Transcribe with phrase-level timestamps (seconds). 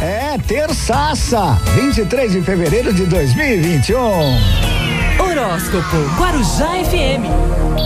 [0.00, 3.96] É terçaça, 23 de fevereiro de 2021.
[5.20, 7.30] Horóscopo Guarujá FM.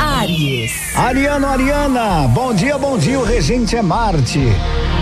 [0.00, 0.96] Aries.
[0.96, 3.20] Ariano, Ariana, bom dia, bom dia.
[3.20, 4.40] O regente é Marte.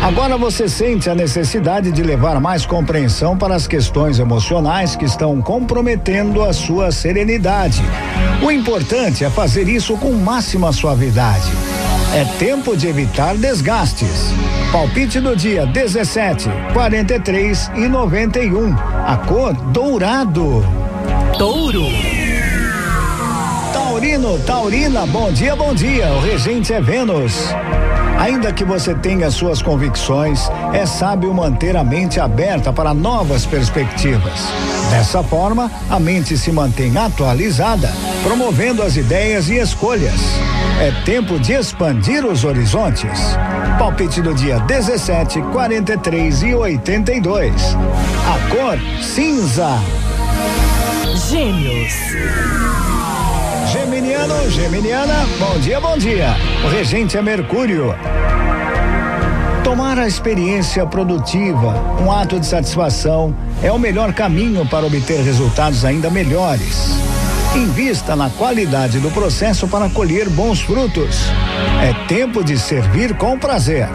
[0.03, 5.41] Agora você sente a necessidade de levar mais compreensão para as questões emocionais que estão
[5.41, 7.83] comprometendo a sua serenidade.
[8.43, 11.53] O importante é fazer isso com máxima suavidade.
[12.15, 14.35] É tempo de evitar desgastes.
[14.71, 18.75] Palpite do dia 17, 43 e 91.
[19.07, 20.63] A cor dourado.
[21.39, 21.87] Touro.
[23.73, 26.07] Taurino, Taurina, bom dia, bom dia.
[26.13, 27.49] O regente é Vênus.
[28.19, 34.53] Ainda que você tenha suas convicções, é sábio manter a mente aberta para novas perspectivas.
[34.93, 37.91] Dessa forma, a mente se mantém atualizada,
[38.23, 40.21] promovendo as ideias e escolhas.
[40.79, 43.19] É tempo de expandir os horizontes.
[43.79, 47.75] Palpite do dia 17, 43 e 82.
[47.75, 49.81] A cor cinza.
[51.31, 51.95] Gêmeos.
[53.73, 56.37] Geminiano, Geminiana, bom dia, bom dia.
[56.67, 57.95] O regente é Mercúrio.
[59.65, 65.85] Tomar a experiência produtiva, um ato de satisfação, é o melhor caminho para obter resultados
[65.85, 66.91] ainda melhores.
[67.55, 71.21] Invista na qualidade do processo para colher bons frutos.
[71.81, 73.87] É tempo de servir com prazer.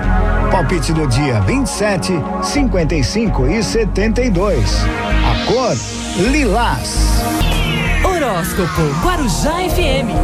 [0.51, 4.85] Palpite do dia 27, 55 e 72.
[4.85, 5.75] A cor
[6.31, 7.21] lilás.
[8.05, 10.15] Horóscopo Guarujá FM.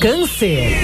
[0.00, 0.76] Câncer.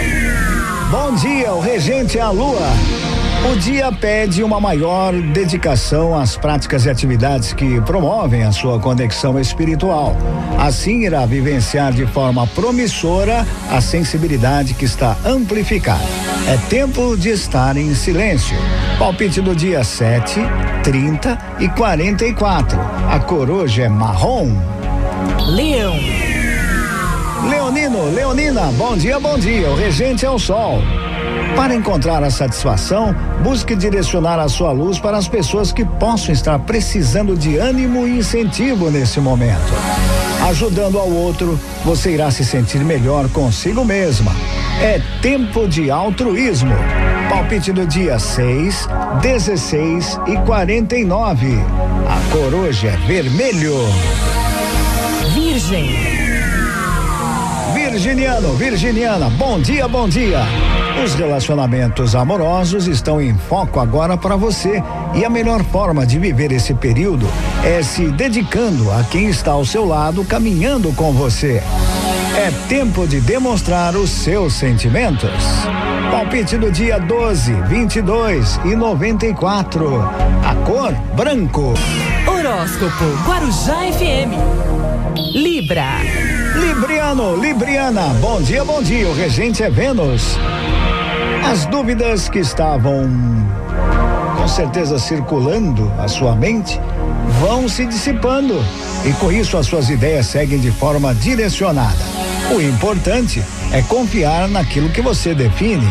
[0.91, 3.12] Bom dia, o regente é a lua.
[3.51, 9.39] O dia pede uma maior dedicação às práticas e atividades que promovem a sua conexão
[9.39, 10.17] espiritual.
[10.59, 16.05] Assim irá vivenciar de forma promissora a sensibilidade que está amplificada.
[16.47, 18.57] É tempo de estar em silêncio.
[18.97, 20.41] Palpite do dia 7,
[20.85, 22.79] 30 e 44.
[23.11, 24.53] A cor hoje é marrom.
[25.49, 25.97] Leão.
[27.51, 29.69] Leonino, Leonina, bom dia, bom dia.
[29.69, 30.81] O regente é o sol.
[31.57, 36.59] Para encontrar a satisfação, busque direcionar a sua luz para as pessoas que possam estar
[36.61, 39.73] precisando de ânimo e incentivo nesse momento.
[40.49, 44.33] Ajudando ao outro, você irá se sentir melhor consigo mesma.
[44.81, 46.75] É tempo de altruísmo.
[47.29, 48.89] Palpite do dia 6,
[49.23, 51.47] 16 e 49.
[52.09, 53.77] A cor hoje é vermelho.
[55.35, 56.32] Virgem.
[57.93, 60.41] Virginiano, Virginiana, bom dia, bom dia.
[61.05, 64.83] Os relacionamentos amorosos estão em foco agora para você
[65.15, 67.29] e a melhor forma de viver esse período
[67.63, 71.63] é se dedicando a quem está ao seu lado, caminhando com você.
[72.35, 75.45] É tempo de demonstrar os seus sentimentos.
[76.11, 80.03] Palpite do dia 12, 22 e 94.
[80.43, 81.75] A cor branco.
[82.27, 84.33] Horóscopo Guarujá FM.
[85.35, 86.32] Libra.
[87.13, 89.07] Libriano, Libriana, bom dia, bom dia.
[89.07, 90.39] O regente é Vênus.
[91.45, 93.07] As dúvidas que estavam
[94.39, 96.81] com certeza circulando a sua mente
[97.39, 98.55] vão se dissipando
[99.05, 102.03] e com isso as suas ideias seguem de forma direcionada.
[102.51, 103.43] O importante
[103.73, 105.87] é confiar naquilo que você define.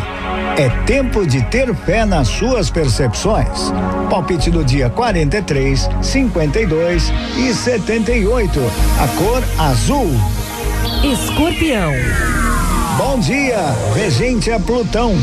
[0.58, 3.72] É tempo de ter fé nas suas percepções.
[4.10, 8.60] Palpite do dia 43, 52 e 78.
[9.00, 10.41] A cor azul.
[11.04, 11.92] Escorpião.
[12.96, 13.58] Bom dia,
[13.96, 15.16] regente é Plutão.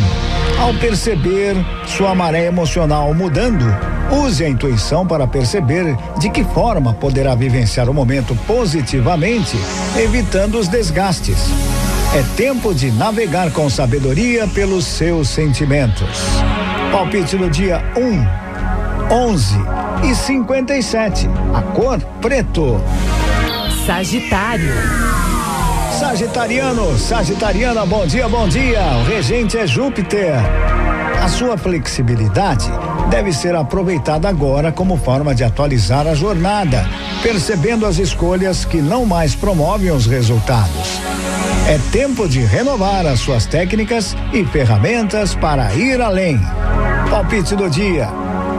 [0.59, 1.55] Ao perceber
[1.87, 3.65] sua maré emocional mudando,
[4.11, 9.57] use a intuição para perceber de que forma poderá vivenciar o momento positivamente,
[9.97, 11.39] evitando os desgastes.
[12.13, 16.19] É tempo de navegar com sabedoria pelos seus sentimentos.
[16.91, 19.57] Palpite no dia 1, 11
[20.11, 21.29] e 57.
[21.55, 22.83] A cor preto.
[23.87, 25.28] Sagitário.
[25.99, 28.81] Sagitariano, Sagitariana, bom dia, bom dia.
[29.01, 30.33] O regente é Júpiter.
[31.21, 32.71] A sua flexibilidade
[33.11, 36.89] deve ser aproveitada agora como forma de atualizar a jornada,
[37.21, 41.01] percebendo as escolhas que não mais promovem os resultados.
[41.67, 46.41] É tempo de renovar as suas técnicas e ferramentas para ir além.
[47.11, 48.09] Palpite do dia: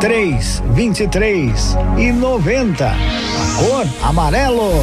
[0.02, 2.86] 3, 23 e 90.
[2.86, 4.74] A cor amarelo.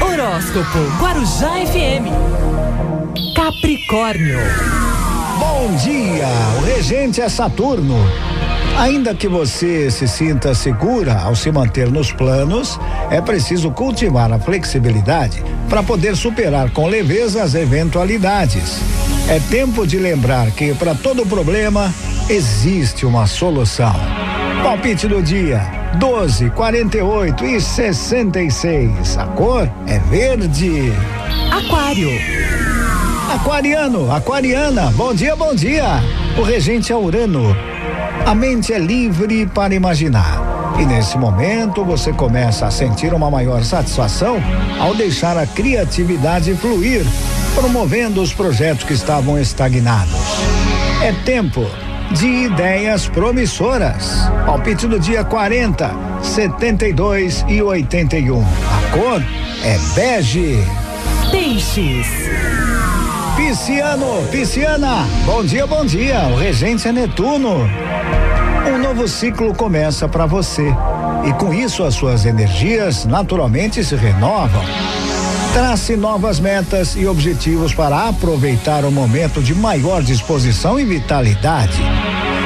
[0.00, 2.08] Horóscopo Guarujá FM.
[3.36, 4.38] Capricórnio.
[5.38, 6.26] Bom dia,
[6.58, 7.96] o regente é Saturno.
[8.78, 12.80] Ainda que você se sinta segura ao se manter nos planos,
[13.10, 18.80] é preciso cultivar a flexibilidade para poder superar com leveza as eventualidades.
[19.28, 21.92] É tempo de lembrar que para todo problema
[22.28, 23.94] existe uma solução.
[24.62, 29.18] Palpite do dia: 12, 48 e 66.
[29.18, 30.92] A cor é verde.
[31.50, 32.10] Aquário.
[33.32, 35.84] Aquariano, aquariana, bom dia, bom dia.
[36.38, 37.56] O regente é Urano.
[38.26, 40.74] A mente é livre para imaginar.
[40.78, 44.42] E nesse momento você começa a sentir uma maior satisfação
[44.78, 47.04] ao deixar a criatividade fluir,
[47.54, 50.14] promovendo os projetos que estavam estagnados.
[51.02, 51.66] É tempo
[52.12, 54.28] de ideias promissoras.
[54.46, 55.90] Palpite do dia 40,
[56.22, 58.40] 72 e 81.
[58.42, 59.22] A cor
[59.64, 60.58] é bege.
[61.30, 62.06] Peixes.
[63.36, 66.28] Pisciano, Pisciana, bom dia, bom dia.
[66.28, 67.68] O regente é Netuno.
[68.68, 70.74] Um novo ciclo começa para você.
[71.24, 74.62] E com isso as suas energias naturalmente se renovam.
[75.52, 81.82] Trace novas metas e objetivos para aproveitar o momento de maior disposição e vitalidade.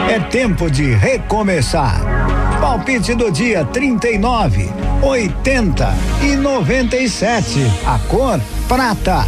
[0.08, 2.00] É tempo de recomeçar.
[2.60, 4.70] Palpite do dia 39,
[5.02, 7.60] 80 e 97.
[7.86, 9.26] A cor prata.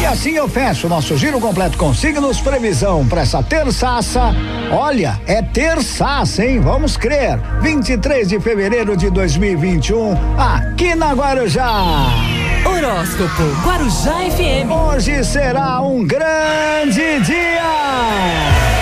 [0.00, 4.34] E assim eu fecho nosso giro completo com signos previsão para essa terçaça.
[4.72, 6.58] Olha, é terçaça, hein?
[6.58, 7.38] Vamos crer.
[7.62, 12.33] 23 de fevereiro de 2021, aqui na Guarujá.
[12.66, 14.70] Horóscopo Guarujá FM.
[14.70, 18.73] Hoje será um grande dia.